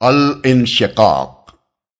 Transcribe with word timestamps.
الانشقاق۔ 0.00 1.50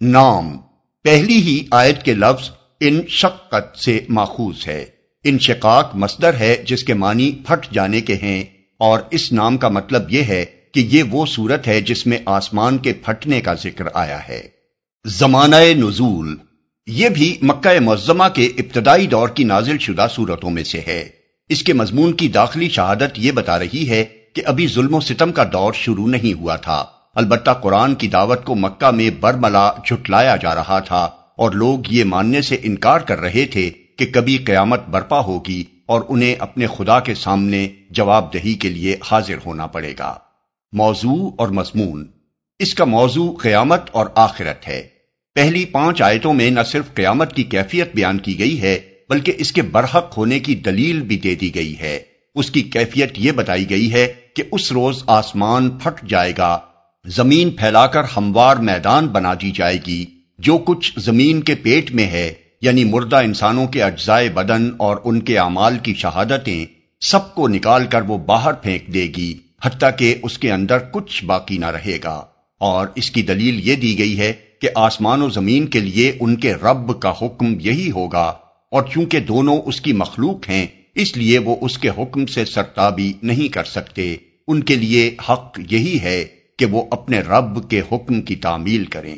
نام، 0.00 0.58
پہلی 1.04 1.36
ہی 1.36 1.64
آیت 1.70 2.02
کے 2.02 2.14
لفظ 2.14 2.50
ان 2.80 3.00
شقت 3.08 3.78
سے 3.78 3.98
ماخوذ 4.08 4.66
ہے۔ 4.68 4.84
انشقاق 5.24 5.94
مصدر 5.94 6.34
ہے 6.34 6.54
جس 6.66 6.84
کے 6.84 6.94
معنی 6.94 7.30
پھٹ 7.46 7.72
جانے 7.72 8.00
کے 8.00 8.14
ہیں، 8.14 8.44
اور 8.78 9.00
اس 9.10 9.32
نام 9.32 9.58
کا 9.58 9.68
مطلب 9.68 10.02
یہ 10.10 10.22
ہے 10.22 10.44
کہ 10.74 10.80
یہ 10.90 11.02
وہ 11.02 11.26
صورت 11.26 11.68
ہے 11.68 11.80
جس 11.80 12.06
میں 12.06 12.18
آسمان 12.26 12.78
کے 12.78 12.92
پھٹنے 12.92 13.40
کا 13.40 13.54
ذکر 13.54 13.84
آیا 13.94 14.18
ہے۔ 14.28 14.40
زمانہ 15.04 15.56
نزول، 15.56 16.36
یہ 16.86 17.08
بھی 17.08 17.38
مکہ 17.42 17.80
معظمہ 17.80 18.28
کے 18.34 18.46
ابتدائی 18.46 19.06
دور 19.06 19.28
کی 19.28 19.44
نازل 19.44 19.78
شدہ 19.78 20.06
صورتوں 20.10 20.50
میں 20.50 20.64
سے 20.64 20.80
ہے۔ 20.86 21.08
اس 21.48 21.62
کے 21.62 21.72
مضمون 21.72 22.12
کی 22.12 22.28
داخلی 22.28 22.68
شہادت 22.68 23.18
یہ 23.18 23.32
بتا 23.32 23.58
رہی 23.58 23.88
ہے 23.88 24.04
کہ 24.34 24.42
ابھی 24.46 24.66
ظلم 24.66 24.94
و 24.94 25.00
ستم 25.00 25.32
کا 25.32 25.44
دور 25.44 25.72
شروع 25.72 26.08
نہیں 26.08 26.40
ہوا 26.40 26.56
تھا۔ 26.56 26.84
البتہ 27.14 27.50
قرآن 27.50 27.94
کی 27.94 28.08
دعوت 28.08 28.44
کو 28.44 28.54
مکہ 28.54 28.90
میں 28.90 29.10
برملا 29.10 29.72
جھٹلایا 29.84 30.36
جا 30.36 30.54
رہا 30.54 30.78
تھا 30.78 31.04
اور 31.36 31.50
لوگ 31.50 31.78
یہ 31.88 32.04
ماننے 32.04 32.42
سے 32.42 32.56
انکار 32.62 33.00
کر 33.00 33.18
رہے 33.18 33.46
تھے 33.46 33.70
کہ 33.98 34.06
کبھی 34.14 34.36
قیامت 34.36 34.88
برپا 34.88 35.20
ہوگی 35.20 35.64
اور 35.86 36.00
انہیں 36.08 36.34
اپنے 36.38 36.66
خدا 36.66 37.00
کے 37.00 37.14
سامنے 37.14 37.68
جواب 37.90 38.34
دہی 38.34 38.54
کے 38.54 38.68
لیے 38.68 38.96
حاضر 39.10 39.34
ہونا 39.46 39.66
پڑے 39.66 39.94
گا۔ 39.98 40.18
موضوع 40.72 41.30
اور 41.38 41.48
مضمون۔ 41.48 42.06
اس 42.58 42.74
کا 42.74 42.84
موضوع 42.84 43.32
قیامت 43.42 43.82
اور 43.92 44.06
آخرت 44.14 44.68
ہے۔ 44.68 44.88
پہلی 45.34 45.64
پانچ 45.64 46.02
آیتوں 46.02 46.34
میں 46.34 46.50
نہ 46.50 46.60
صرف 46.66 46.94
قیامت 46.94 47.32
کی 47.32 47.42
کیفیت 47.42 47.94
بیان 47.94 48.18
کی 48.18 48.38
گئی 48.38 48.62
ہے، 48.62 48.78
بلکہ 49.08 49.32
اس 49.36 49.52
کے 49.52 49.62
برحق 49.62 50.18
ہونے 50.18 50.38
کی 50.38 50.54
دلیل 50.54 51.00
بھی 51.00 51.18
دے 51.18 51.34
دی 51.34 51.54
گئی 51.54 51.78
ہے۔ 51.80 52.00
اس 52.34 52.50
کی 52.50 52.62
کیفیت 52.62 53.12
یہ 53.16 53.32
بتائی 53.32 53.70
گئی 53.70 53.92
ہے 53.92 54.12
کہ 54.36 54.42
اس 54.52 54.72
روز 54.72 55.04
آسمان 55.06 55.70
پھٹ 55.70 56.08
جائے 56.08 56.32
گا 56.38 56.60
زمین 57.06 57.50
پھیلا 57.50 57.86
کر 57.86 58.02
ہموار 58.16 58.56
میدان 58.56 59.06
بنا 59.06 59.34
دی 59.34 59.50
جائے 59.50 59.78
گی، 59.86 60.04
جو 60.38 60.58
کچھ 60.58 60.92
زمین 60.98 61.40
کے 61.40 61.54
پیٹ 61.54 61.90
میں 61.90 62.06
ہے 62.06 62.32
یعنی 62.60 62.84
مردہ 62.84 63.16
انسانوں 63.16 63.66
کے 63.66 63.82
اجزائے 63.82 64.28
بدن 64.28 64.70
اور 64.76 64.96
ان 65.04 65.20
کے 65.20 65.38
اعمال 65.38 65.78
کی 65.78 65.94
شہادتیں، 65.94 66.66
سب 67.00 67.34
کو 67.34 67.48
نکال 67.48 67.86
کر 67.86 68.02
وہ 68.02 68.18
باہر 68.18 68.52
پھینک 68.52 68.94
دے 68.94 69.12
گی، 69.16 69.34
حتیٰ 69.62 69.90
کہ 69.98 70.14
اس 70.22 70.38
کے 70.38 70.52
اندر 70.52 70.78
کچھ 70.78 71.24
باقی 71.24 71.58
نہ 71.58 71.66
رہے 71.66 71.98
گا۔ 72.04 72.22
اور 72.60 72.86
اس 72.94 73.10
کی 73.10 73.22
دلیل 73.22 73.68
یہ 73.68 73.74
دی 73.74 73.98
گئی 73.98 74.18
ہے 74.18 74.32
کہ 74.60 74.68
آسمان 74.74 75.22
و 75.22 75.28
زمین 75.28 75.66
کے 75.66 75.80
لیے 75.80 76.12
ان 76.20 76.36
کے 76.36 76.54
رب 76.54 77.00
کا 77.00 77.12
حکم 77.22 77.56
یہی 77.60 77.90
ہوگا۔ 77.90 78.32
اور 78.70 78.82
چونکہ 78.92 79.20
دونوں 79.20 79.60
اس 79.64 79.80
کی 79.80 79.92
مخلوق 79.92 80.48
ہیں، 80.48 80.66
اس 80.94 81.16
لیے 81.16 81.38
وہ 81.38 81.56
اس 81.60 81.78
کے 81.78 81.88
حکم 81.88 82.26
سے 82.26 82.44
سرتابی 82.44 83.12
نہیں 83.22 83.52
کر 83.52 83.64
سکتے۔ 83.64 84.16
ان 84.48 84.62
کے 84.62 84.76
لیے 84.76 85.16
حق 85.28 85.60
یہی 85.70 86.00
ہے۔ 86.00 86.24
کہ 86.62 86.66
وہ 86.66 86.84
اپنے 86.90 87.20
رب 87.20 87.70
کے 87.70 87.80
حکم 87.92 88.22
کی 88.22 88.36
تعمیل 88.36 88.84
کریں۔ 88.84 89.14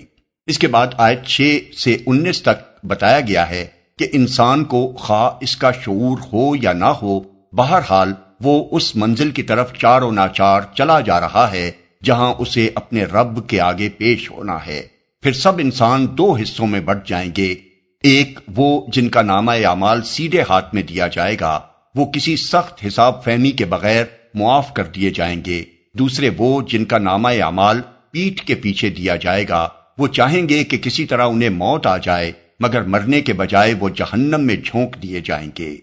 اس 0.47 0.59
کے 0.59 0.67
بعد 0.67 0.87
آیت 0.98 1.25
چھ 1.25 1.59
سے 1.78 1.97
انیس 2.06 2.42
تک 2.42 2.86
بتایا 2.86 3.20
گیا 3.20 3.51
ہے 3.51 3.67
کہ 3.98 4.09
انسان 4.12 4.64
کو 4.64 4.95
خواہ 4.98 5.31
اس 5.41 5.56
کا 5.56 5.70
شعور 5.73 6.19
ہو 6.33 6.56
یا 6.62 6.73
نہ 6.73 6.84
ہو، 6.84 7.20
بہرحال 7.53 8.12
وہ 8.41 8.69
اس 8.70 8.97
منزل 8.97 9.31
کی 9.31 9.42
طرف 9.42 9.73
چار 9.73 10.03
و 10.03 10.11
ناچار 10.11 10.61
چلا 10.75 11.01
جا 11.01 11.20
رہا 11.20 11.51
ہے، 11.53 11.70
جہاں 12.05 12.34
اسے 12.39 12.70
اپنے 12.75 13.05
رب 13.05 13.48
کے 13.48 13.61
آگے 13.61 13.89
پیش 13.89 14.31
ہونا 14.31 14.67
ہے۔ 14.67 14.83
پھر 15.23 15.33
سب 15.33 15.53
انسان 15.58 16.06
دو 16.19 16.36
حصوں 16.36 16.67
میں 16.67 16.81
بٹ 16.81 17.08
جائیں 17.08 17.31
گے۔ 17.36 17.55
ایک 18.03 18.39
وہ 18.56 18.86
جن 18.89 19.08
کا 19.08 19.23
نامہ 19.23 19.51
اعمال 19.51 20.03
سیدھے 20.03 20.42
ہاتھ 20.51 20.75
میں 20.75 20.83
دیا 20.83 21.06
جائے 21.06 21.36
گا، 21.41 21.61
وہ 21.95 22.05
کسی 22.05 22.36
سخت 22.36 22.86
حساب 22.86 23.25
فہمی 23.25 23.51
کے 23.51 23.64
بغیر 23.64 24.05
معاف 24.34 24.73
کر 24.73 24.84
دیے 24.84 25.11
جائیں 25.11 25.42
گے۔ 25.47 25.64
دوسرے 25.98 26.31
وہ 26.39 26.62
جن 26.69 26.84
کا 26.84 26.98
نامہ 26.98 27.28
اعمال 27.28 27.81
پیٹ 28.11 28.41
کے 28.41 28.55
پیچھے 28.55 28.91
دیا 28.91 29.17
جائے 29.17 29.48
گا، 29.48 29.69
وہ 29.98 30.06
چاہیں 30.06 30.48
گے 30.48 30.64
کہ 30.64 30.78
کسی 30.78 31.05
طرح 31.05 31.27
انہیں 31.27 31.48
موت 31.48 31.86
آ 31.86 31.97
جائے، 31.97 32.33
مگر 32.61 32.83
مرنے 32.83 33.20
کے 33.20 33.33
بجائے 33.33 33.75
وہ 33.78 33.89
جہنم 33.89 34.47
میں 34.47 34.56
جھونک 34.64 35.03
دیے 35.03 35.20
جائیں 35.20 35.51
گے۔ 35.59 35.77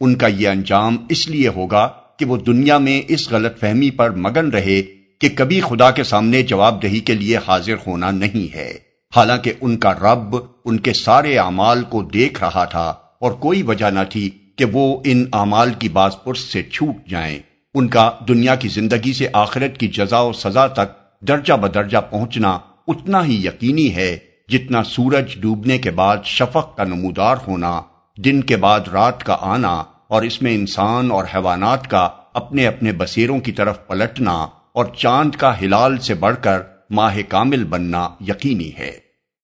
ان 0.00 0.14
کا 0.14 0.26
یہ 0.26 0.48
انجام 0.48 0.96
اس 1.08 1.28
لیے 1.28 1.48
ہوگا 1.48 1.88
کہ 2.18 2.24
وہ 2.24 2.36
دنیا 2.36 2.78
میں 2.78 3.02
اس 3.08 3.30
غلط 3.30 3.60
فہمی 3.60 3.90
پر 3.90 4.10
مگن 4.10 4.50
رہے 4.50 4.82
کہ 5.18 5.28
کبھی 5.34 5.60
خدا 5.60 5.90
کے 5.90 6.04
سامنے 6.04 6.42
جواب 6.42 6.82
دہی 6.82 7.00
کے 7.00 7.14
لیے 7.14 7.36
حاضر 7.36 7.74
ہونا 7.86 8.10
نہیں 8.10 8.54
ہے۔ 8.54 8.74
حالانکہ 9.16 9.52
ان 9.60 9.76
کا 9.76 9.92
رب 9.92 10.36
ان 10.64 10.80
کے 10.80 10.92
سارے 10.92 11.38
اعمال 11.38 11.82
کو 11.82 12.02
دیکھ 12.02 12.44
رہا 12.44 12.64
تھا 12.64 12.94
اور 13.20 13.32
کوئی 13.32 13.62
وجہ 13.62 13.90
نہ 13.90 14.00
تھی 14.10 14.30
کہ 14.56 14.64
وہ 14.64 15.00
ان 15.04 15.24
اعمال 15.32 15.70
کی 15.78 15.88
باز 15.88 16.12
پرس 16.24 16.40
سے 16.40 16.62
چھوٹ 16.62 17.08
جائیں۔ 17.08 17.38
ان 17.78 17.88
کا 17.88 18.10
دنیا 18.28 18.54
کی 18.54 18.68
زندگی 18.68 19.12
سے 19.12 19.28
آخرت 19.32 19.78
کی 19.78 19.88
جزا 19.88 20.20
و 20.20 20.32
سزا 20.32 20.66
تک 20.66 21.20
درجہ 21.20 21.52
بدرجہ 21.52 21.98
پہنچنا 22.10 22.58
اتنا 22.88 23.24
ہی 23.24 23.46
یقینی 23.46 23.94
ہے 23.94 24.18
جتنا 24.48 24.82
سورج 24.82 25.40
ڈوبنے 25.40 25.78
کے 25.78 25.90
بعد 25.90 26.16
شفق 26.24 26.76
کا 26.76 26.84
نمودار 26.84 27.36
ہونا، 27.46 27.80
دن 28.16 28.40
کے 28.40 28.56
بعد 28.56 28.80
رات 28.92 29.24
کا 29.24 29.36
آنا 29.40 29.82
اور 30.08 30.22
اس 30.22 30.42
میں 30.42 30.54
انسان 30.54 31.10
اور 31.10 31.24
حیوانات 31.34 31.90
کا 31.90 32.08
اپنے 32.34 32.66
اپنے 32.66 32.92
بسیروں 32.92 33.40
کی 33.40 33.52
طرف 33.52 33.86
پلٹنا 33.86 34.32
اور 34.72 34.84
چاند 34.96 35.30
کا 35.34 35.60
ہلال 35.60 35.98
سے 35.98 36.14
بڑھ 36.14 36.36
کر 36.40 36.60
ماہ 36.90 37.18
کامل 37.28 37.64
بننا 37.64 38.08
یقینی 38.20 38.70
ہے۔ 38.78 38.92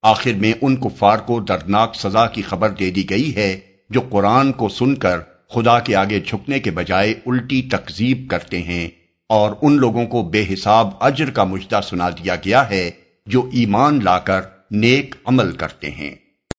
آخر 0.03 0.33
میں 0.37 0.53
ان 0.63 0.77
کفار 0.77 1.19
کو 1.19 1.41
دردناک 1.41 1.95
سزا 1.95 2.27
کی 2.27 2.43
خبر 2.43 2.69
دے 2.69 2.91
دی 2.91 3.11
گئی 3.11 3.37
ہے 3.37 3.61
جو 3.91 4.01
قرآن 4.01 4.53
کو 4.53 4.69
سن 4.69 4.95
کر 4.95 5.19
خدا 5.55 5.79
کے 5.81 5.97
آگے 5.97 6.21
جھکنے 6.21 6.61
کے 6.61 6.71
بجائے 6.71 7.15
الٹی 7.27 7.63
تکذیب 7.63 8.31
کرتے 8.31 8.63
ہیں 8.63 8.89
اور 9.29 9.53
ان 9.63 9.73
لوگوں 9.73 10.07
کو 10.07 10.23
بے 10.23 10.45
حساب 10.53 10.89
اجر 11.01 11.31
کا 11.31 11.45
مجدہ 11.45 11.81
سنا 11.85 12.11
دیا 12.11 12.37
گیا 12.37 12.71
ہے 12.71 12.91
جو 13.27 13.49
ایمان 13.53 14.05
لا 14.05 14.19
کر 14.19 14.41
نیک 14.71 15.15
عمل 15.25 15.53
کرتے 15.53 15.91
ہیں۔ 15.91 16.15